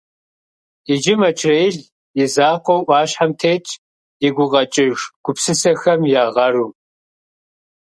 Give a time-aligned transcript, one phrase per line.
[0.93, 1.77] Иджы Мэчрэӏил
[2.21, 3.69] и закъуэу ӏуащхьэм тетщ
[4.25, 6.67] и гукъэкӏыж гупсысэхэм я гъэру.